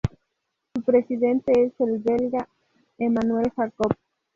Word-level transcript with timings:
Su 0.73 0.81
presidente 0.81 1.51
es 1.61 1.79
el 1.79 1.99
Belga, 1.99 2.49
Emmanuel 2.97 3.51
Jacob. 3.55 3.95